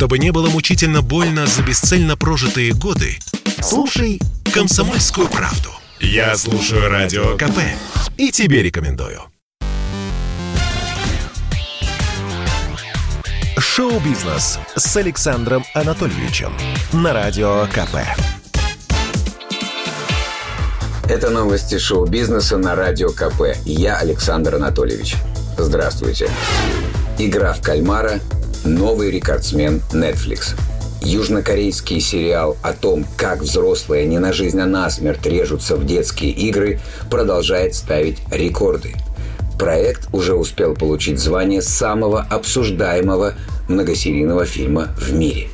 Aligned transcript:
Чтобы 0.00 0.18
не 0.18 0.32
было 0.32 0.48
мучительно 0.48 1.02
больно 1.02 1.46
за 1.46 1.62
бесцельно 1.62 2.16
прожитые 2.16 2.72
годы, 2.72 3.18
слушай 3.60 4.18
«Комсомольскую 4.50 5.28
правду». 5.28 5.68
Я 6.00 6.34
слушаю 6.38 6.88
Радио 6.88 7.36
КП 7.36 7.58
и 8.16 8.30
тебе 8.30 8.62
рекомендую. 8.62 9.20
Шоу-бизнес 13.58 14.58
с 14.74 14.96
Александром 14.96 15.66
Анатольевичем 15.74 16.54
на 16.94 17.12
Радио 17.12 17.66
КП. 17.66 17.96
Это 21.10 21.28
новости 21.28 21.76
шоу-бизнеса 21.76 22.56
на 22.56 22.74
Радио 22.74 23.10
КП. 23.10 23.54
Я 23.66 23.98
Александр 23.98 24.54
Анатольевич. 24.54 25.16
Здравствуйте. 25.58 26.30
Игра 27.18 27.52
в 27.52 27.60
кальмара– 27.60 28.18
новый 28.64 29.10
рекордсмен 29.10 29.82
Netflix. 29.92 30.54
Южнокорейский 31.02 32.00
сериал 32.00 32.56
о 32.62 32.72
том, 32.72 33.06
как 33.16 33.40
взрослые 33.40 34.06
не 34.06 34.18
на 34.18 34.32
жизнь, 34.32 34.60
а 34.60 34.66
на 34.66 34.90
смерть 34.90 35.24
режутся 35.26 35.76
в 35.76 35.86
детские 35.86 36.30
игры, 36.32 36.80
продолжает 37.10 37.74
ставить 37.74 38.18
рекорды. 38.30 38.94
Проект 39.58 40.08
уже 40.12 40.34
успел 40.34 40.74
получить 40.74 41.18
звание 41.18 41.62
самого 41.62 42.22
обсуждаемого 42.22 43.34
многосерийного 43.68 44.44
фильма 44.44 44.88
в 44.98 45.12
мире. 45.12 45.48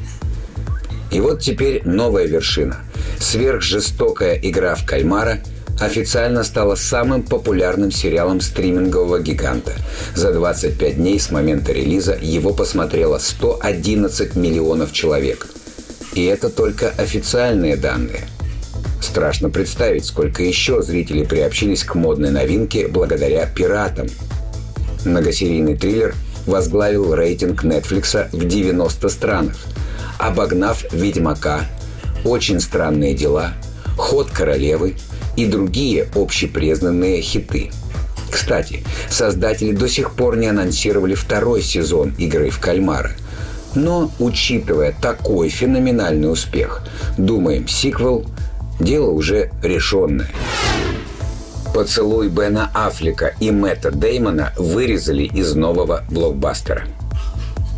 И 1.10 1.20
вот 1.20 1.40
теперь 1.40 1.82
новая 1.84 2.26
вершина. 2.26 2.78
Сверхжестокая 3.20 4.34
игра 4.34 4.74
в 4.74 4.84
кальмара– 4.84 5.40
официально 5.80 6.42
стала 6.44 6.74
самым 6.74 7.22
популярным 7.22 7.90
сериалом 7.90 8.40
стримингового 8.40 9.20
гиганта. 9.20 9.72
За 10.14 10.32
25 10.32 10.96
дней 10.96 11.20
с 11.20 11.30
момента 11.30 11.72
релиза 11.72 12.16
его 12.20 12.52
посмотрело 12.52 13.18
111 13.18 14.36
миллионов 14.36 14.92
человек. 14.92 15.46
И 16.14 16.24
это 16.24 16.48
только 16.48 16.88
официальные 16.90 17.76
данные. 17.76 18.26
Страшно 19.02 19.50
представить, 19.50 20.06
сколько 20.06 20.42
еще 20.42 20.82
зрителей 20.82 21.26
приобщились 21.26 21.84
к 21.84 21.94
модной 21.94 22.30
новинке 22.30 22.88
благодаря 22.88 23.46
пиратам. 23.46 24.06
Многосерийный 25.04 25.76
триллер 25.76 26.14
возглавил 26.46 27.14
рейтинг 27.14 27.64
Netflix 27.64 28.28
в 28.32 28.46
90 28.46 29.08
странах, 29.08 29.56
обогнав 30.18 30.84
«Ведьмака», 30.92 31.66
«Очень 32.24 32.60
странные 32.60 33.14
дела», 33.14 33.52
«Ход 33.96 34.30
королевы», 34.30 34.96
и 35.36 35.46
другие 35.46 36.08
общепризнанные 36.14 37.20
хиты. 37.20 37.70
Кстати, 38.30 38.82
создатели 39.08 39.72
до 39.72 39.88
сих 39.88 40.12
пор 40.12 40.36
не 40.36 40.48
анонсировали 40.48 41.14
второй 41.14 41.62
сезон 41.62 42.14
игры 42.18 42.50
в 42.50 42.58
кальмара. 42.58 43.12
Но, 43.74 44.10
учитывая 44.18 44.94
такой 45.00 45.48
феноменальный 45.48 46.32
успех, 46.32 46.82
думаем, 47.18 47.68
сиквел– 47.68 48.24
дело 48.80 49.10
уже 49.10 49.50
решенное. 49.62 50.28
Поцелуй 51.74 52.28
Бена 52.28 52.70
Аффлека 52.74 53.34
и 53.40 53.50
Мэтта 53.50 53.90
Деймона 53.90 54.52
вырезали 54.56 55.24
из 55.24 55.54
нового 55.54 56.04
блокбастера. 56.10 56.84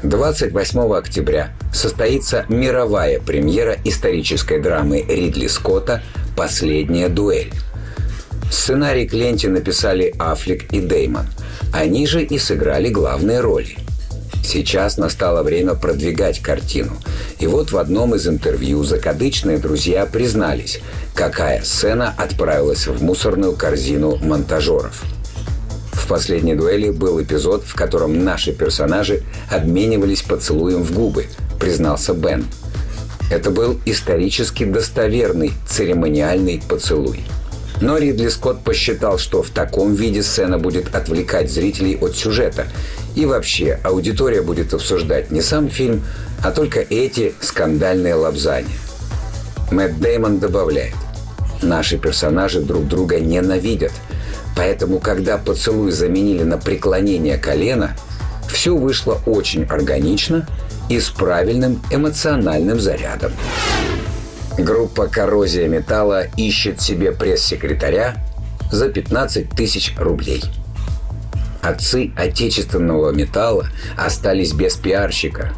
28 0.05 0.95
октября 0.95 1.51
состоится 1.73 2.45
мировая 2.49 3.19
премьера 3.19 3.77
исторической 3.85 4.61
драмы 4.61 5.05
Ридли 5.09 5.49
Скотта 5.49 6.03
«Последняя 6.39 7.09
дуэль». 7.09 7.53
Сценарий 8.49 9.09
к 9.09 9.13
ленте 9.13 9.49
написали 9.49 10.15
Аффлек 10.21 10.73
и 10.73 10.81
Деймон. 10.81 11.27
Они 11.73 12.07
же 12.07 12.23
и 12.23 12.39
сыграли 12.39 12.91
главные 12.91 13.41
роли. 13.41 13.77
Сейчас 14.45 14.99
настало 14.99 15.43
время 15.43 15.75
продвигать 15.75 16.39
картину. 16.39 16.93
И 17.41 17.49
вот 17.49 17.73
в 17.73 17.77
одном 17.77 18.15
из 18.15 18.29
интервью 18.29 18.85
закадычные 18.85 19.59
друзья 19.59 20.07
признались, 20.07 20.79
какая 21.13 21.65
сцена 21.65 22.15
отправилась 22.17 22.87
в 22.87 23.03
мусорную 23.03 23.57
корзину 23.57 24.15
монтажеров. 24.23 25.03
В 25.91 26.07
последней 26.07 26.55
дуэли 26.55 26.91
был 26.91 27.21
эпизод, 27.21 27.65
в 27.65 27.75
котором 27.75 28.25
наши 28.25 28.53
персонажи 28.53 29.25
обменивались 29.51 30.23
поцелуем 30.23 30.85
в 30.85 30.93
губы, 30.93 31.27
признался 31.59 32.15
Бен– 32.15 32.47
это 33.31 33.51
был 33.51 33.79
исторически 33.85 34.65
достоверный 34.65 35.53
церемониальный 35.69 36.63
поцелуй. 36.67 37.25
Но 37.81 37.97
Ридли 37.97 38.29
Скотт 38.29 38.65
посчитал, 38.65 39.19
что 39.19 39.43
в 39.43 39.51
таком 39.51 39.95
виде 39.95 40.23
сцена 40.23 40.59
будет 40.59 40.95
отвлекать 40.95 41.51
зрителей 41.51 41.97
от 42.01 42.17
сюжета. 42.17 42.67
И 43.15 43.25
вообще, 43.25 43.79
аудитория 43.85 44.43
будет 44.43 44.75
обсуждать 44.75 45.31
не 45.31 45.43
сам 45.43 45.69
фильм, 45.69 46.03
а 46.43 46.51
только 46.51 46.81
эти 46.81 47.35
скандальные 47.41 48.15
лапзания. 48.15 48.77
Мэтт 49.71 50.01
Деймон 50.01 50.39
добавляет, 50.39 50.95
наши 51.63 51.99
персонажи 51.99 52.61
друг 52.61 52.89
друга 52.89 53.21
ненавидят, 53.21 53.93
поэтому 54.57 54.99
когда 54.99 55.37
поцелуй 55.37 55.93
заменили 55.93 56.43
на 56.43 56.59
преклонение 56.59 57.37
колена, 57.37 57.97
все 58.51 58.75
вышло 58.75 59.21
очень 59.27 59.65
органично– 59.65 60.49
и 60.89 61.01
с 61.01 61.11
правильным 61.11 61.83
эмоциональным 61.91 62.81
зарядом. 62.81 63.33
Группа 64.57 65.07
«Коррозия 65.07 65.69
металла» 65.69 66.25
ищет 66.37 66.81
себе 66.81 67.13
пресс-секретаря 67.13 68.17
за 68.73 68.89
15 68.89 69.51
тысяч 69.51 69.95
рублей. 69.99 70.43
Отцы 71.63 72.13
отечественного 72.17 73.13
металла 73.13 73.69
остались 73.97 74.53
без 74.53 74.75
пиарщика 74.77 75.53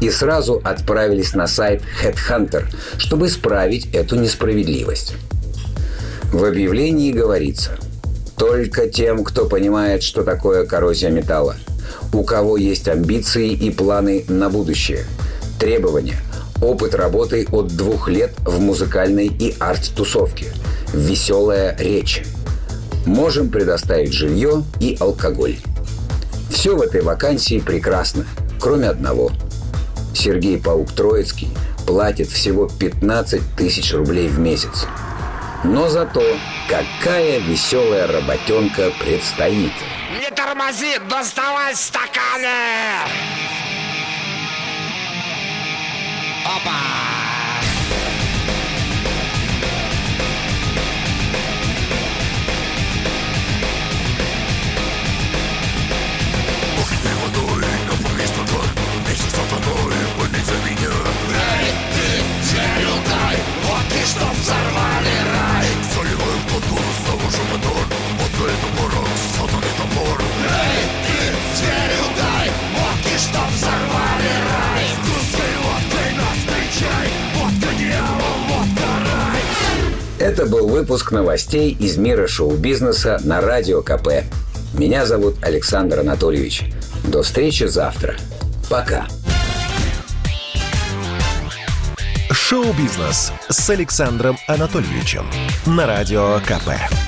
и 0.00 0.10
сразу 0.10 0.60
отправились 0.62 1.34
на 1.34 1.46
сайт 1.46 1.82
Headhunter, 2.02 2.64
чтобы 2.98 3.26
исправить 3.26 3.94
эту 3.94 4.16
несправедливость. 4.16 5.14
В 6.32 6.44
объявлении 6.44 7.12
говорится 7.12 7.78
«Только 8.36 8.88
тем, 8.88 9.24
кто 9.24 9.46
понимает, 9.46 10.02
что 10.02 10.22
такое 10.22 10.66
коррозия 10.66 11.10
металла– 11.10 11.56
у 12.16 12.24
кого 12.24 12.56
есть 12.56 12.88
амбиции 12.88 13.52
и 13.52 13.70
планы 13.70 14.24
на 14.28 14.48
будущее. 14.48 15.04
Требования. 15.58 16.18
Опыт 16.62 16.94
работы 16.94 17.46
от 17.52 17.68
двух 17.68 18.08
лет 18.08 18.32
в 18.44 18.58
музыкальной 18.60 19.26
и 19.26 19.54
арт-тусовке. 19.58 20.46
Веселая 20.94 21.76
речь. 21.78 22.22
Можем 23.04 23.50
предоставить 23.50 24.12
жилье 24.12 24.64
и 24.80 24.96
алкоголь. 24.98 25.56
Все 26.50 26.74
в 26.74 26.80
этой 26.80 27.02
вакансии 27.02 27.58
прекрасно, 27.58 28.26
кроме 28.58 28.88
одного. 28.88 29.30
Сергей 30.14 30.58
Паук 30.58 30.90
Троицкий 30.92 31.48
платит 31.86 32.28
всего 32.28 32.68
15 32.78 33.42
тысяч 33.56 33.92
рублей 33.92 34.28
в 34.28 34.38
месяц. 34.38 34.86
Но 35.64 35.88
зато 35.88 36.22
какая 36.68 37.38
веселая 37.40 38.06
работенка 38.06 38.90
предстоит– 39.00 39.72
не 40.20 40.30
тормози, 40.30 40.98
доставай 40.98 41.74
стаканы! 41.74 42.48
Опа! 46.44 47.25
Это 80.36 80.44
был 80.44 80.68
выпуск 80.68 81.12
новостей 81.12 81.74
из 81.80 81.96
мира 81.96 82.26
шоу-бизнеса 82.26 83.18
на 83.24 83.40
Радио 83.40 83.80
КП. 83.80 84.22
Меня 84.74 85.06
зовут 85.06 85.42
Александр 85.42 86.00
Анатольевич. 86.00 86.64
До 87.04 87.22
встречи 87.22 87.64
завтра. 87.64 88.16
Пока. 88.68 89.06
Шоу-бизнес 92.30 93.32
с 93.48 93.70
Александром 93.70 94.36
Анатольевичем 94.46 95.24
на 95.64 95.86
Радио 95.86 96.38
КП. 96.40 97.05